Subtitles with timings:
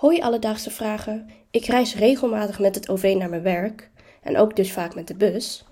[0.00, 1.30] Hoi alledaagse vragen.
[1.50, 3.90] Ik reis regelmatig met het OV naar mijn werk
[4.22, 5.64] en ook dus vaak met de bus.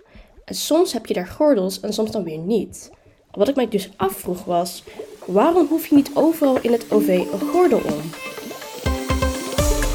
[0.44, 2.90] En soms heb je daar gordels en soms dan weer niet.
[3.30, 4.84] Wat ik mij dus afvroeg was,
[5.26, 8.10] waarom hoef je niet overal in het OV een gordel om?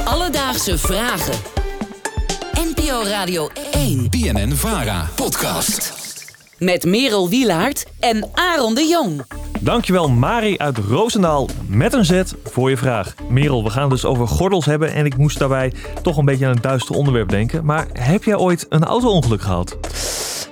[0.05, 1.39] Alledaagse vragen.
[2.53, 6.02] NPO Radio 1 BNN Vara podcast.
[6.63, 9.21] Met Merel Wielaert en Aaron de Jong.
[9.59, 13.15] Dankjewel Mari uit Roosendaal met een Z voor je vraag.
[13.29, 16.45] Merel, we gaan het dus over gordels hebben en ik moest daarbij toch een beetje
[16.45, 17.65] aan een duister onderwerp denken.
[17.65, 19.77] Maar heb jij ooit een auto-ongeluk gehad?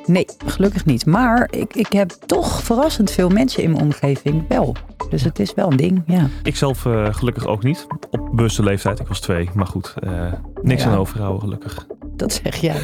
[0.06, 1.06] Nee, gelukkig niet.
[1.06, 4.76] Maar ik, ik heb toch verrassend veel mensen in mijn omgeving wel.
[5.10, 6.30] Dus het is wel een ding, ja.
[6.44, 7.88] Ik zelf eh, gelukkig ook niet.
[8.12, 9.50] Op bewuste leeftijd, ik was twee.
[9.54, 10.12] Maar goed, eh,
[10.62, 10.90] niks Ja.
[10.90, 11.86] aan overhouden gelukkig.
[12.16, 12.78] Dat zeg jij.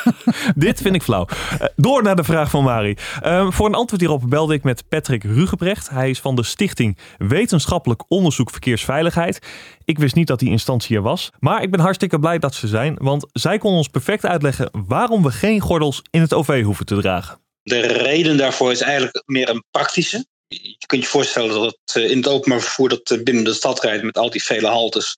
[0.54, 1.26] Dit vind ik flauw.
[1.58, 2.96] Eh, door naar de vraag van Mari.
[3.22, 5.90] Eh, voor een antwoord hierop belde ik met Patrick Rugebrecht.
[5.90, 9.38] Hij is van de Stichting Wetenschappelijk Onderzoek Verkeersveiligheid.
[9.84, 11.30] Ik wist niet dat die instantie er was.
[11.38, 12.96] Maar ik ben hartstikke blij dat ze zijn.
[12.98, 17.00] Want zij kon ons perfect uitleggen waarom we geen gordels in het OV hoeven te
[17.00, 17.40] dragen.
[17.62, 20.26] De reden daarvoor is eigenlijk meer een praktische.
[20.48, 23.54] Je kunt je voorstellen dat het eh, in het openbaar vervoer dat eh, binnen de
[23.54, 25.16] stad rijdt met al die vele haltes,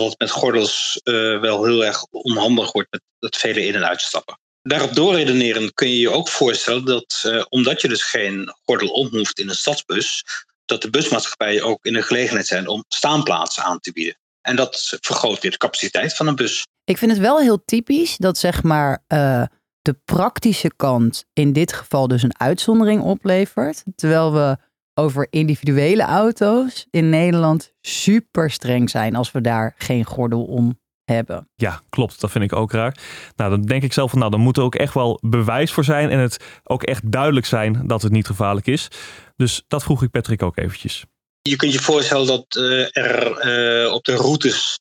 [0.00, 3.88] dat het met gordels eh, wel heel erg onhandig wordt met het vele in- en
[3.88, 4.38] uitstappen.
[4.62, 9.08] Daarop doorredeneren kun je je ook voorstellen dat eh, omdat je dus geen gordel om
[9.08, 10.24] hoeft in een stadsbus,
[10.64, 14.18] dat de busmaatschappijen ook in de gelegenheid zijn om staanplaatsen aan te bieden.
[14.40, 16.66] En dat vergroot weer de capaciteit van een bus.
[16.84, 19.42] Ik vind het wel heel typisch dat zeg maar eh,
[19.82, 23.82] de praktische kant in dit geval dus een uitzondering oplevert.
[23.96, 24.56] Terwijl we
[24.98, 31.48] over individuele auto's in Nederland super streng zijn als we daar geen gordel om hebben.
[31.54, 32.20] Ja, klopt.
[32.20, 32.96] Dat vind ik ook raar.
[33.36, 35.84] Nou, dan denk ik zelf van, nou, dan moet er ook echt wel bewijs voor
[35.84, 36.10] zijn.
[36.10, 38.88] En het ook echt duidelijk zijn dat het niet gevaarlijk is.
[39.36, 41.04] Dus dat vroeg ik Patrick ook eventjes.
[41.42, 44.78] Je kunt je voorstellen dat eh, er eh, op de routes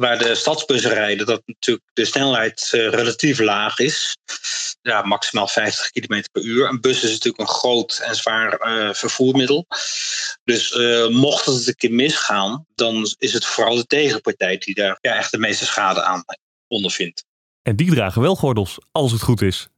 [0.00, 4.18] waar de stadsbussen rijden, dat natuurlijk de snelheid eh, relatief laag is.
[4.80, 6.68] Ja, maximaal 50 km per uur.
[6.68, 9.66] Een bus is natuurlijk een groot en zwaar eh, vervoermiddel.
[10.44, 14.98] Dus eh, mocht het een keer misgaan, dan is het vooral de tegenpartij die daar
[15.00, 16.24] ja, echt de meeste schade aan
[16.66, 17.24] ondervindt.
[17.62, 19.68] En die dragen wel gordels, als het goed is.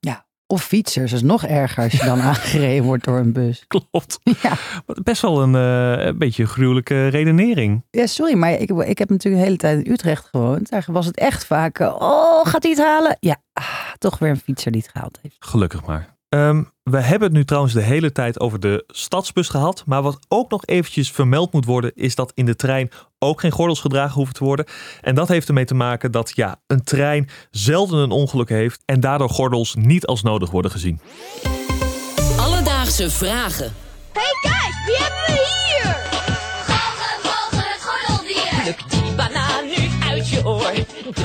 [0.50, 3.64] Of fietsers, dat is nog erger als je dan aangereden wordt door een bus.
[3.66, 4.18] Klopt.
[4.42, 4.52] Ja.
[4.86, 7.84] Best wel een, eh, een beetje gruwelijke redenering.
[7.90, 10.70] Ja, sorry, maar ik, ik heb natuurlijk de hele tijd in Utrecht gewoond.
[10.70, 13.16] Daar was het echt vaak, eh, oh, gaat hij het halen?
[13.20, 13.64] Ja, ah,
[13.98, 15.36] toch weer een fietser die het gehaald heeft.
[15.38, 16.18] Gelukkig maar.
[16.30, 19.82] Ehm, we hebben het nu trouwens de hele tijd over de stadsbus gehad.
[19.86, 23.50] Maar wat ook nog eventjes vermeld moet worden, is dat in de trein ook geen
[23.50, 24.66] gordels gedragen hoeven te worden.
[25.00, 29.00] En dat heeft ermee te maken dat ja, een trein zelden een ongeluk heeft en
[29.00, 31.00] daardoor gordels niet als nodig worden gezien.
[32.38, 33.72] Alledaagse vragen.
[34.12, 35.96] Hey kijk, wie hebben we hier?
[36.64, 38.99] Galgen, galgen, het gordeldier.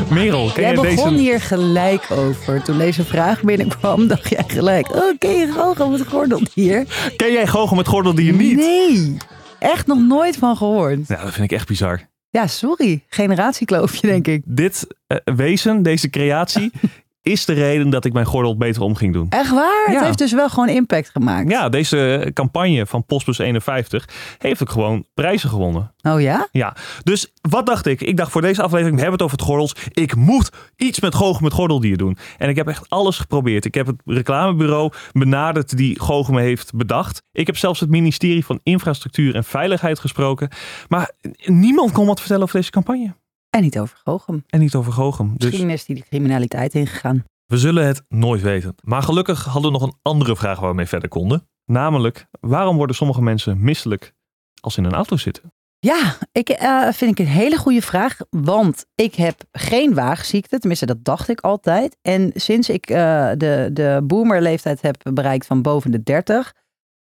[0.10, 1.22] Merel, ken Jij je begon deze?
[1.22, 2.64] hier gelijk over.
[2.64, 6.86] Toen deze vraag binnenkwam, dacht jij gelijk, oh, ken je gewoon met gordeldier?
[7.16, 8.56] Ken jij Goochel met gordeldier niet?
[8.56, 9.18] Nee,
[9.60, 11.08] echt nog nooit van gehoord.
[11.08, 12.02] Ja, dat vind ik echt bizar.
[12.30, 13.04] Ja, sorry.
[13.08, 14.42] Generatiekloofje, denk ik.
[14.46, 16.72] Dit eh, wezen, deze creatie,
[17.26, 19.28] is de reden dat ik mijn gordel beter om ging doen.
[19.30, 19.86] Echt waar?
[19.86, 21.50] Het heeft dus wel gewoon impact gemaakt.
[21.50, 25.94] Ja, deze campagne van Postbus 51 heeft ook gewoon prijzen gewonnen.
[26.02, 26.48] Oh ja?
[26.52, 28.02] Ja, dus wat dacht ik?
[28.02, 29.76] Ik dacht voor deze aflevering, we hebben het over het gordels.
[29.92, 32.18] Ik moet iets met Goochel met gordeldier doen.
[32.38, 33.66] En ik heb echt alles geprobeerd.
[33.66, 37.24] Ik heb het reclamebureau benaderd die Goochel me heeft bedacht.
[37.32, 40.50] Ik heb zelfs het ministerie van Infrastructuur en Veiligheid gesproken.
[40.88, 41.12] Maar
[41.46, 43.16] niemand kon wat vertellen over deze campagne.
[43.56, 44.44] En niet over Gochem.
[44.48, 45.30] En niet over Goochel.
[45.36, 47.24] Dus Misschien is die de criminaliteit ingegaan.
[47.46, 48.76] we zullen het nooit weten.
[48.84, 51.48] Maar gelukkig hadden we nog een andere vraag waar we mee verder konden.
[51.66, 54.14] Namelijk, waarom worden sommige mensen misselijk
[54.62, 55.54] als ze in een auto zitten?
[55.80, 58.18] Ja, ik eh, vind ik een hele goede vraag.
[58.30, 60.60] Want ik heb geen waagziekte.
[60.60, 61.98] Tenminste, dat dacht ik altijd.
[62.02, 66.54] En sinds ik eh, de, de boomerleeftijd heb bereikt van boven de 30,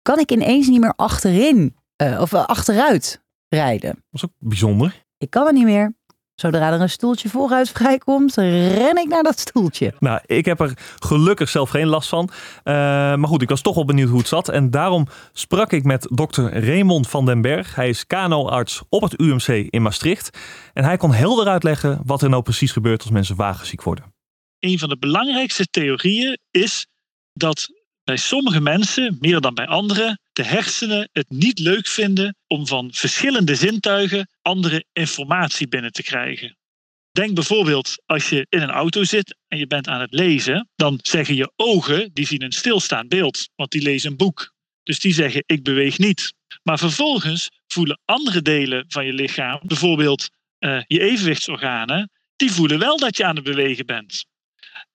[0.01, 3.89] kan ik ineens niet meer achterin eh, of achteruit rijden.
[3.91, 5.05] Dat is ook bijzonder.
[5.17, 5.97] Ik kan het niet meer.
[6.39, 9.93] Zodra er een stoeltje vooruit vrijkomt, ren ik naar dat stoeltje.
[9.99, 12.29] Nou, ik heb er gelukkig zelf geen last van.
[12.63, 14.49] Eh, maar goed, ik was toch wel benieuwd hoe het zat.
[14.49, 17.75] En daarom sprak ik met dokter Raymond van den Berg.
[17.75, 20.37] Hij is KNO-arts op het UMC in Maastricht.
[20.73, 24.13] En hij kon helder uitleggen wat er nou precies gebeurt als mensen wagenziek worden.
[24.59, 26.87] een van de belangrijkste theorieën is
[27.33, 27.67] dat
[28.03, 32.93] bij sommige mensen, meer dan bij anderen, de hersenen het niet leuk vinden om van
[32.93, 36.57] verschillende zintuigen andere informatie binnen te krijgen.
[37.11, 40.99] Denk bijvoorbeeld als je in een auto zit en je bent aan het lezen, dan
[41.01, 44.53] zeggen je ogen, die zien een stilstaand beeld, want die lezen een boek.
[44.83, 46.33] Dus die zeggen ik beweeg niet.
[46.63, 52.97] Maar vervolgens voelen andere delen van je lichaam, bijvoorbeeld eh, je evenwichtsorganen, die voelen wel
[52.97, 54.25] dat je aan het bewegen bent.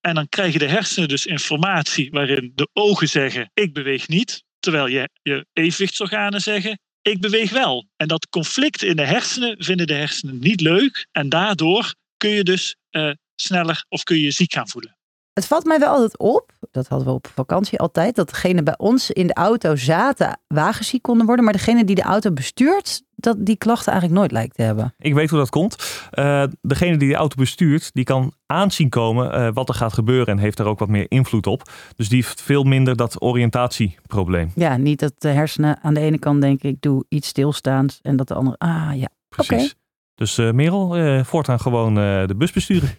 [0.00, 4.87] En dan krijgen de hersenen dus informatie waarin de ogen zeggen: ik beweeg niet, terwijl
[4.87, 7.87] je, je evenwichtsorganen zeggen: ik beweeg wel.
[7.97, 11.07] En dat conflict in de hersenen vinden de hersenen niet leuk.
[11.13, 14.97] En daardoor kun je dus eh, sneller of kun je ziek gaan voelen.
[15.33, 18.79] Het valt mij wel altijd op, dat hadden we op vakantie altijd, dat degene bij
[18.79, 23.47] ons in de auto zaten wagenziek konden worden, maar degene die de auto bestuurt, dat
[23.47, 24.94] die klachten eigenlijk nooit lijkt te hebben.
[24.99, 26.06] Ik weet hoe dat komt.
[26.11, 30.26] Eh, degene die de auto bestuurt, die kan aanzien komen eh, wat er gaat gebeuren
[30.26, 31.62] en heeft daar ook wat meer invloed op.
[31.97, 34.53] Dus die heeft veel minder dat oriëntatieprobleem.
[34.55, 38.17] Ja, niet dat de hersenen aan de ene kant denken, ik doe iets stilstaans en
[38.17, 39.09] dat de andere, ah ja.
[39.29, 39.75] Precies.
[40.15, 42.91] Dus eh, Merel, eh, voortaan gewoon eh, de bus besturen.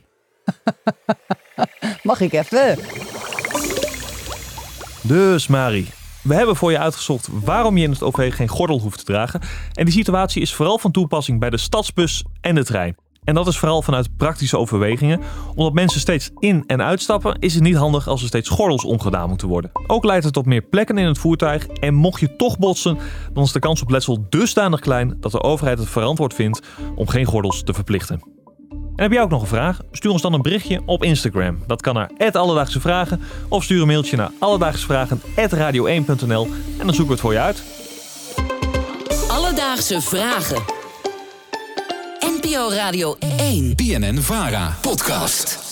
[2.03, 2.77] Mag ik even?
[5.01, 5.87] Dus Mari,
[6.25, 9.41] we hebben voor je uitgezocht waarom je in het OV geen gordel hoeft te dragen.
[9.73, 12.95] En die situatie is vooral van toepassing bij de stadsbus en de trein.
[13.23, 15.21] En dat is vooral vanuit praktische overwegingen.
[15.55, 19.29] Omdat mensen steeds in- en uitstappen, is het niet handig als er steeds gordels omgedaan
[19.29, 19.71] moeten worden.
[19.87, 21.67] Ook leidt het tot meer plekken in het voertuig.
[21.67, 22.97] En mocht je toch botsen,
[23.33, 26.61] dan is de kans op letsel dusdanig klein dat de overheid het verantwoord vindt
[26.95, 28.34] om geen gordels te verplichten.
[28.95, 29.79] En heb jij ook nog een vraag?
[29.91, 31.63] Stuur ons dan een berichtje op Instagram.
[31.67, 36.47] Dat kan naar Alledaagse Vragen of stuur een mailtje naar alledaagsvragen.radio1.nl
[36.79, 37.63] en dan zoeken we het voor je uit.
[39.27, 40.63] Alledaagse vragen.
[42.19, 43.75] NPO Radio 1.
[43.75, 45.64] BNN Vara podcast.